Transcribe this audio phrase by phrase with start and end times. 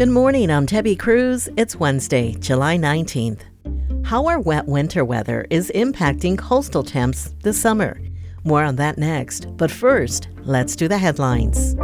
[0.00, 1.46] Good morning, I'm Debbie Cruz.
[1.58, 3.42] It's Wednesday, July 19th.
[4.02, 8.00] How our wet winter weather is impacting coastal temps this summer.
[8.42, 11.76] More on that next, but first, let's do the headlines.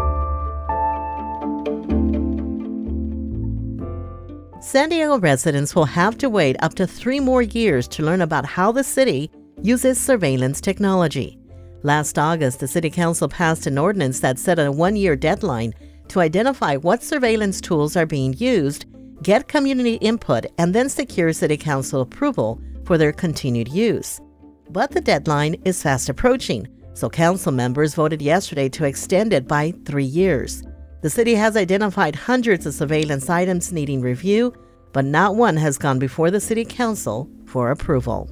[4.67, 8.47] San Diego residents will have to wait up to three more years to learn about
[8.47, 9.31] how the city
[9.61, 11.39] uses surveillance technology.
[11.83, 15.75] Last August, the City Council passed an ordinance that set a one year deadline
[16.09, 18.87] to identify what surveillance tools are being used,
[19.23, 24.21] get community input, and then secure City Council approval for their continued use.
[24.71, 29.73] But the deadline is fast approaching, so Council members voted yesterday to extend it by
[29.85, 30.63] three years.
[31.03, 34.53] The city has identified hundreds of surveillance items needing review,
[34.93, 38.31] but not one has gone before the City Council for approval.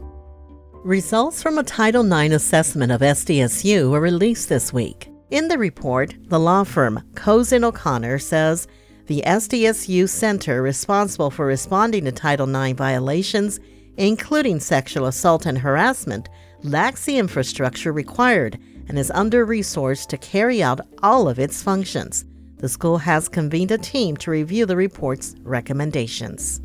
[0.84, 5.08] Results from a Title IX assessment of SDSU were released this week.
[5.30, 8.68] In the report, the law firm Cozen O'Connor says
[9.06, 13.58] the SDSU center responsible for responding to Title IX violations,
[13.96, 16.28] including sexual assault and harassment,
[16.62, 22.24] lacks the infrastructure required and is under resourced to carry out all of its functions.
[22.58, 26.60] The school has convened a team to review the report's recommendations.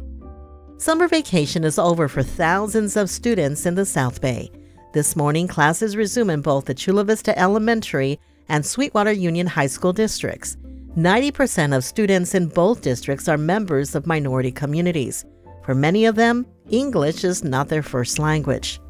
[0.78, 4.52] Summer vacation is over for thousands of students in the South Bay.
[4.94, 9.94] This morning, classes resume in both the Chula Vista Elementary and Sweetwater Union High School
[9.94, 10.58] districts.
[10.98, 15.24] 90% of students in both districts are members of minority communities.
[15.64, 18.82] For many of them, English is not their first language.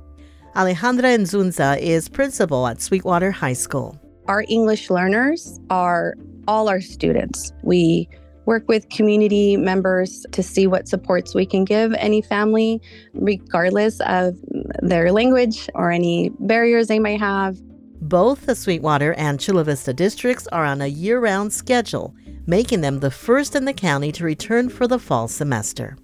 [0.56, 4.00] Alejandra Nzunza is principal at Sweetwater High School.
[4.28, 6.16] Our English learners are
[6.48, 7.54] all our students.
[7.62, 8.10] We
[8.46, 12.82] work with community members to see what supports we can give any family,
[13.14, 14.36] regardless of
[14.82, 17.60] their language or any barriers they may have.
[18.02, 22.16] Both the Sweetwater and Chula Vista districts are on a year round schedule,
[22.48, 25.98] making them the first in the county to return for the fall semester.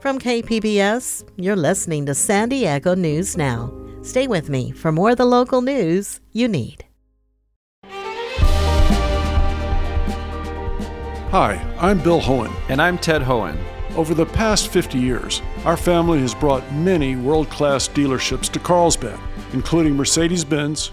[0.00, 3.72] From KPBS, you're listening to San Diego News Now.
[4.02, 6.84] Stay with me for more of the local news you need.
[11.30, 12.54] Hi, I'm Bill Hoehn.
[12.68, 13.56] And I'm Ted Hoehn.
[13.96, 19.18] Over the past 50 years, our family has brought many world class dealerships to Carlsbad,
[19.54, 20.92] including Mercedes Benz,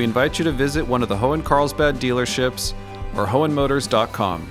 [0.00, 2.72] we invite you to visit one of the Hoehn Carlsbad dealerships
[3.14, 4.48] or hoehnmotors.com.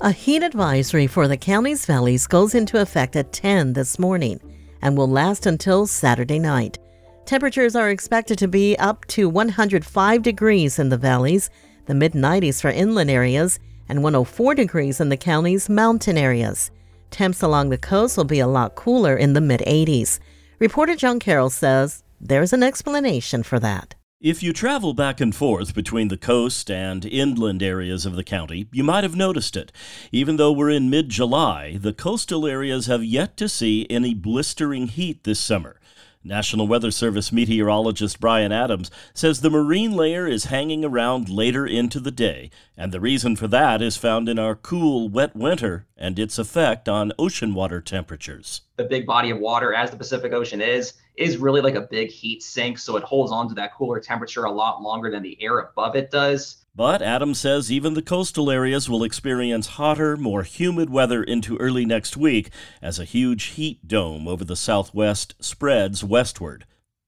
[0.00, 4.40] A heat advisory for the county's valleys goes into effect at 10 this morning
[4.82, 6.78] and will last until Saturday night.
[7.24, 11.50] Temperatures are expected to be up to 105 degrees in the valleys,
[11.86, 13.58] the mid 90s for inland areas,
[13.90, 16.70] and 104 degrees in the county's mountain areas.
[17.10, 20.20] Temps along the coast will be a lot cooler in the mid 80s.
[20.60, 23.96] Reporter John Carroll says there's an explanation for that.
[24.20, 28.68] If you travel back and forth between the coast and inland areas of the county,
[28.70, 29.72] you might have noticed it.
[30.12, 34.88] Even though we're in mid July, the coastal areas have yet to see any blistering
[34.88, 35.79] heat this summer.
[36.22, 41.98] National Weather Service meteorologist Brian Adams says the marine layer is hanging around later into
[41.98, 46.18] the day, and the reason for that is found in our cool, wet winter and
[46.18, 48.60] its effect on ocean water temperatures.
[48.76, 52.10] The big body of water, as the Pacific Ocean is, is really like a big
[52.10, 55.38] heat sink, so it holds on to that cooler temperature a lot longer than the
[55.42, 56.66] air above it does.
[56.74, 61.84] But Adams says even the coastal areas will experience hotter, more humid weather into early
[61.84, 62.50] next week
[62.80, 66.64] as a huge heat dome over the southwest spreads westward.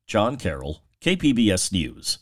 [0.06, 2.18] John Carroll, KPBS News.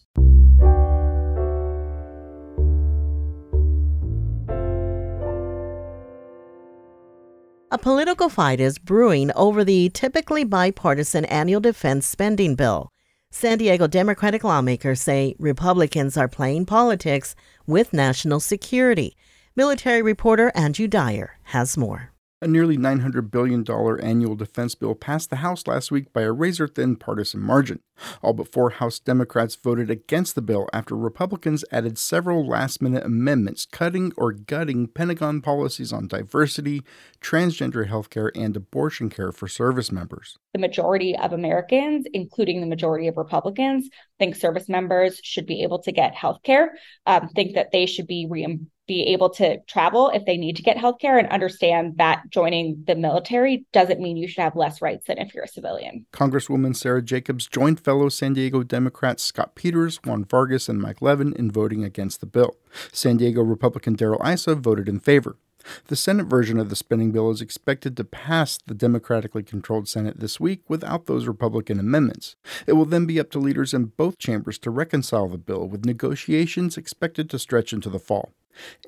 [7.73, 12.91] A political fight is brewing over the typically bipartisan annual defense spending bill.
[13.32, 19.17] San Diego Democratic lawmakers say Republicans are playing politics with national security.
[19.55, 22.12] Military reporter Andrew Dyer has more.
[22.43, 23.67] A nearly $900 billion
[24.03, 27.81] annual defense bill passed the House last week by a razor thin partisan margin.
[28.23, 33.05] All but four House Democrats voted against the bill after Republicans added several last minute
[33.05, 36.83] amendments cutting or gutting Pentagon policies on diversity,
[37.21, 40.39] transgender healthcare, and abortion care for service members.
[40.55, 43.91] The majority of Americans, including the majority of Republicans,
[44.21, 46.69] think service members should be able to get healthcare,
[47.07, 50.65] um, think that they should be reimbursed be able to travel if they need to
[50.65, 55.07] get healthcare and understand that joining the military doesn't mean you should have less rights
[55.07, 56.05] than if you're a civilian.
[56.13, 61.33] Congresswoman Sara Jacobs joined fellow San Diego Democrats Scott Peters, Juan Vargas, and Mike Levin
[61.35, 62.57] in voting against the bill.
[62.93, 65.37] San Diego Republican Darrell Issa voted in favor.
[65.87, 70.21] The Senate version of the spending bill is expected to pass the democratically controlled Senate
[70.21, 72.37] this week without those Republican amendments.
[72.67, 75.85] It will then be up to leaders in both chambers to reconcile the bill, with
[75.85, 78.33] negotiations expected to stretch into the fall.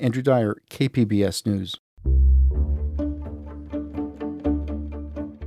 [0.00, 1.76] Andrew Dyer, KPBS News.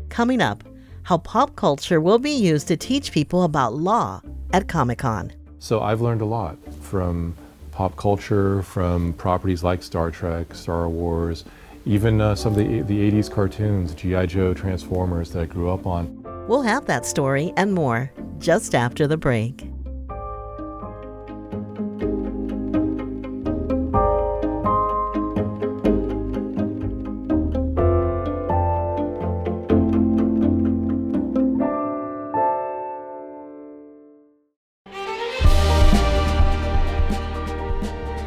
[0.10, 0.63] Coming up,
[1.04, 4.22] how pop culture will be used to teach people about law
[4.54, 5.33] at Comic Con.
[5.60, 7.36] So I've learned a lot from
[7.75, 11.44] pop culture, from properties like Star Trek, Star Wars,
[11.86, 14.25] even uh, some of the, the 80s cartoons, G.I.
[14.27, 16.24] Joe, Transformers that I grew up on.
[16.48, 19.69] We'll have that story and more just after the break.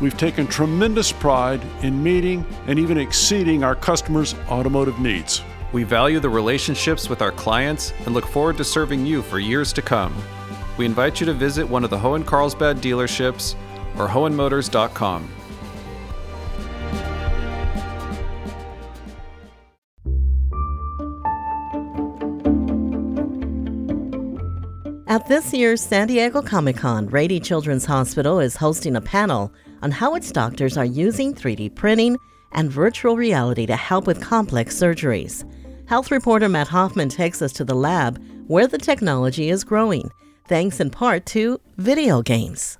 [0.00, 5.42] We've taken tremendous pride in meeting and even exceeding our customers' automotive needs.
[5.72, 9.72] We value the relationships with our clients and look forward to serving you for years
[9.74, 10.14] to come.
[10.76, 13.56] We invite you to visit one of the Hoehn Carlsbad dealerships
[13.98, 15.28] or Hoehnmotors.com.
[25.08, 29.52] At this year's San Diego Comic Con, Rady Children's Hospital is hosting a panel
[29.82, 32.16] on how its doctors are using 3D printing
[32.52, 35.44] and virtual reality to help with complex surgeries.
[35.86, 40.10] Health reporter Matt Hoffman takes us to the lab where the technology is growing,
[40.46, 42.77] thanks in part to video games.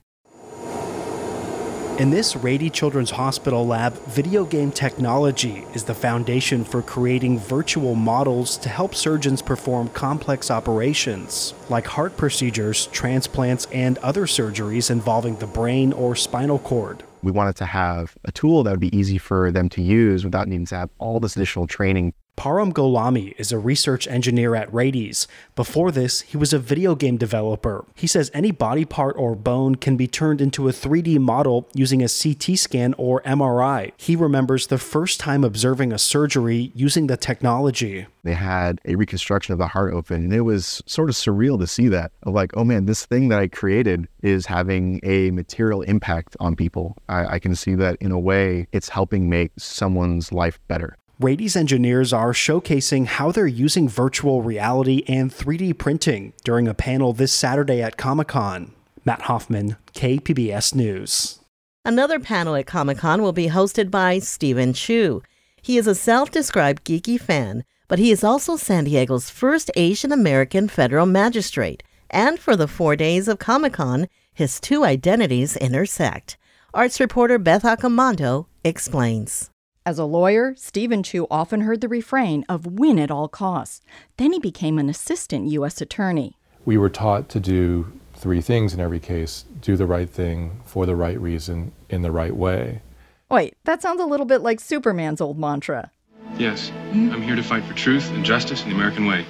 [1.98, 7.96] In this Rady Children's Hospital lab, video game technology is the foundation for creating virtual
[7.96, 15.34] models to help surgeons perform complex operations, like heart procedures, transplants, and other surgeries involving
[15.38, 17.02] the brain or spinal cord.
[17.24, 20.46] We wanted to have a tool that would be easy for them to use without
[20.46, 25.26] needing to have all this additional training Param Golami is a research engineer at Rady's.
[25.56, 27.84] Before this, he was a video game developer.
[27.96, 32.00] He says any body part or bone can be turned into a 3D model using
[32.00, 33.90] a CT scan or MRI.
[33.96, 38.06] He remembers the first time observing a surgery using the technology.
[38.22, 41.66] They had a reconstruction of the heart open, and it was sort of surreal to
[41.66, 42.12] see that.
[42.22, 46.54] Of like, oh man, this thing that I created is having a material impact on
[46.54, 46.96] people.
[47.08, 50.96] I, I can see that in a way, it's helping make someone's life better.
[51.20, 57.12] Rady's engineers are showcasing how they're using virtual reality and 3D printing during a panel
[57.12, 58.70] this Saturday at Comic Con.
[59.04, 61.40] Matt Hoffman, KPBS News.
[61.84, 65.20] Another panel at Comic Con will be hosted by Stephen Chu.
[65.60, 70.12] He is a self described geeky fan, but he is also San Diego's first Asian
[70.12, 71.82] American federal magistrate.
[72.10, 76.36] And for the four days of Comic Con, his two identities intersect.
[76.72, 79.50] Arts reporter Beth Accomando explains.
[79.88, 83.80] As a lawyer, Stephen Chu often heard the refrain of win at all costs.
[84.18, 85.80] Then he became an assistant U.S.
[85.80, 86.36] attorney.
[86.66, 90.84] We were taught to do three things in every case do the right thing for
[90.84, 92.82] the right reason in the right way.
[93.30, 95.90] Wait, that sounds a little bit like Superman's old mantra.
[96.36, 99.24] Yes, I'm here to fight for truth and justice in the American way.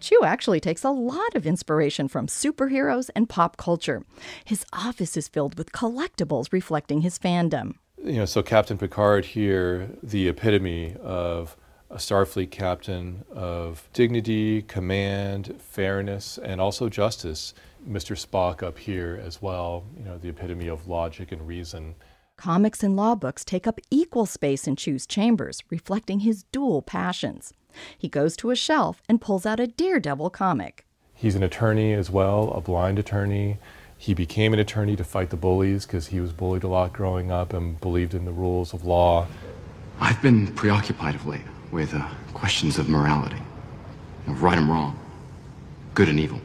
[0.00, 4.02] Chu actually takes a lot of inspiration from superheroes and pop culture.
[4.46, 9.90] His office is filled with collectibles reflecting his fandom you know, so Captain Picard here,
[10.02, 11.56] the epitome of
[11.90, 17.52] a Starfleet captain of dignity, command, fairness, and also justice.
[17.88, 18.14] Mr.
[18.14, 21.94] Spock up here as well, you know, the epitome of logic and reason.
[22.36, 27.52] Comics and law books take up equal space in Chu's chambers, reflecting his dual passions.
[27.98, 30.86] He goes to a shelf and pulls out a Daredevil comic.
[31.14, 33.58] He's an attorney as well, a blind attorney.
[34.00, 37.30] He became an attorney to fight the bullies because he was bullied a lot growing
[37.30, 39.26] up and believed in the rules of law.
[40.00, 43.36] I've been preoccupied of late with uh, questions of morality,
[44.26, 44.98] of right and wrong,
[45.92, 46.40] good and evil.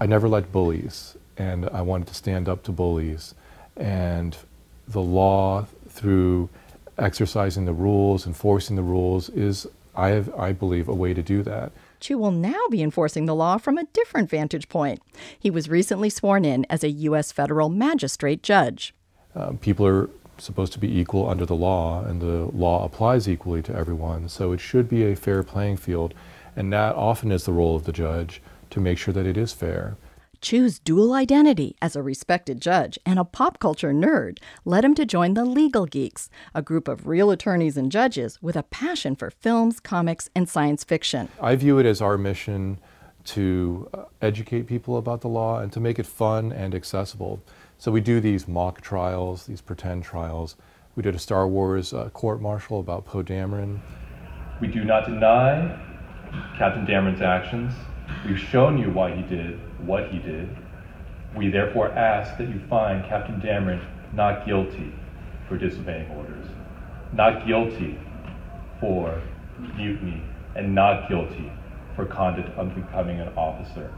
[0.00, 3.34] I never liked bullies, and I wanted to stand up to bullies.
[3.76, 4.36] And
[4.86, 6.48] the law, through
[6.96, 9.66] exercising the rules, enforcing the rules, is,
[9.96, 11.72] I, have, I believe, a way to do that.
[12.02, 15.00] Chu will now be enforcing the law from a different vantage point.
[15.38, 17.32] He was recently sworn in as a U.S.
[17.32, 18.92] federal magistrate judge.
[19.34, 23.62] Um, people are supposed to be equal under the law, and the law applies equally
[23.62, 24.28] to everyone.
[24.28, 26.12] So it should be a fair playing field,
[26.56, 29.52] and that often is the role of the judge to make sure that it is
[29.52, 29.96] fair.
[30.42, 35.06] Chu's dual identity as a respected judge and a pop culture nerd led him to
[35.06, 39.30] join the Legal Geeks, a group of real attorneys and judges with a passion for
[39.30, 41.28] films, comics, and science fiction.
[41.40, 42.80] I view it as our mission
[43.24, 47.40] to uh, educate people about the law and to make it fun and accessible.
[47.78, 50.56] So we do these mock trials, these pretend trials.
[50.96, 53.78] We did a Star Wars uh, court martial about Poe Dameron.
[54.60, 55.78] We do not deny
[56.58, 57.72] Captain Dameron's actions.
[58.26, 60.48] We've shown you why he did what he did.
[61.36, 64.94] We therefore ask that you find Captain Dameron not guilty
[65.48, 66.46] for disobeying orders,
[67.12, 67.98] not guilty
[68.78, 69.20] for
[69.76, 70.22] mutiny,
[70.54, 71.50] and not guilty
[71.96, 73.92] for conduct unbecoming an officer.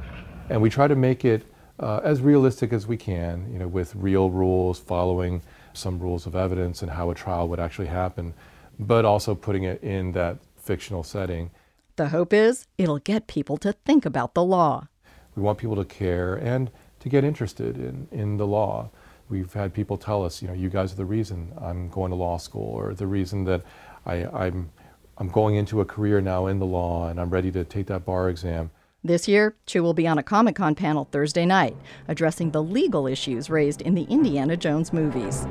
[0.49, 1.45] And we try to make it
[1.79, 5.43] uh, as realistic as we can, you know, with real rules, following
[5.75, 8.33] some rules of evidence and how a trial would actually happen,
[8.79, 11.51] but also putting it in that fictional setting.
[11.97, 14.89] The hope is it'll get people to think about the law.
[15.37, 16.71] We want people to care and
[17.01, 18.91] to get interested in, in the law.
[19.29, 22.17] We've had people tell us, you know, you guys are the reason I'm going to
[22.17, 23.63] law school, or the reason that
[24.07, 24.71] I, I'm,
[25.19, 28.05] I'm going into a career now in the law and I'm ready to take that
[28.05, 28.71] bar exam.
[29.05, 31.77] This year, Chu will be on a Comic Con panel Thursday night,
[32.09, 35.47] addressing the legal issues raised in the Indiana Jones movies.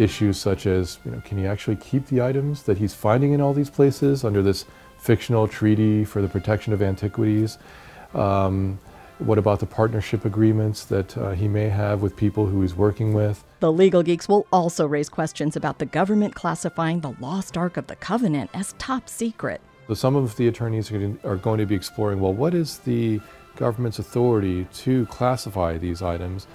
[0.00, 3.40] Issues such as, you know, can he actually keep the items that he's finding in
[3.42, 4.64] all these places under this
[4.98, 7.58] fictional treaty for the protection of antiquities?
[8.14, 8.78] Um,
[9.18, 13.12] what about the partnership agreements that uh, he may have with people who he's working
[13.12, 13.44] with?
[13.60, 17.86] The legal geeks will also raise questions about the government classifying the Lost Ark of
[17.86, 19.60] the Covenant as top secret.
[19.88, 23.20] So some of the attorneys are going to be exploring well, what is the
[23.56, 26.46] government's authority to classify these items?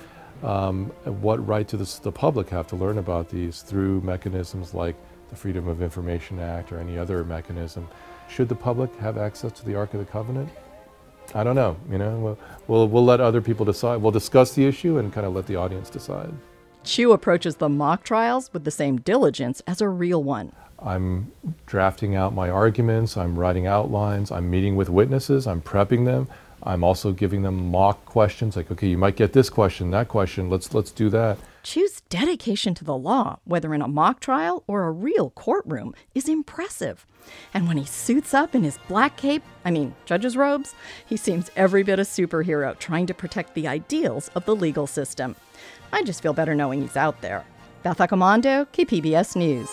[0.44, 4.96] Um, what right does the public have to learn about these through mechanisms like
[5.30, 7.88] the Freedom of Information Act or any other mechanism?
[8.30, 10.50] Should the public have access to the Ark of the Covenant?
[11.34, 11.78] I don't know.
[11.90, 13.98] You know, we'll, we'll, we'll let other people decide.
[13.98, 16.34] We'll discuss the issue and kind of let the audience decide.
[16.84, 20.52] Chu approaches the mock trials with the same diligence as a real one.
[20.78, 21.32] I'm
[21.66, 26.28] drafting out my arguments, I'm writing outlines, I'm meeting with witnesses, I'm prepping them.
[26.64, 30.50] I'm also giving them mock questions like, okay, you might get this question, that question,
[30.50, 31.38] let's let's do that.
[31.64, 36.30] Chu's dedication to the law, whether in a mock trial or a real courtroom, is
[36.30, 37.08] impressive.
[37.56, 41.50] And when he suits up in his black cape, I mean, judge's robes, he seems
[41.56, 45.36] every bit a superhero trying to protect the ideals of the legal system.
[45.92, 47.44] I just feel better knowing he's out there.
[47.82, 49.70] Beth Accomando, KPBS News.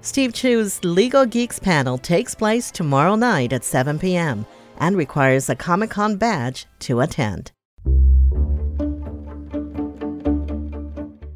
[0.00, 4.44] Steve Chu's Legal Geeks panel takes place tomorrow night at 7 p.m.
[4.82, 7.52] and requires a Comic Con badge to attend.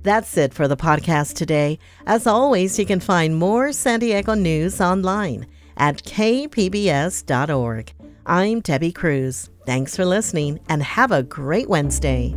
[0.03, 1.79] That's it for the podcast today.
[2.07, 7.93] As always, you can find more San Diego news online at kpbs.org.
[8.27, 9.51] I'm Debbie Cruz.
[9.65, 12.37] Thanks for listening and have a great Wednesday.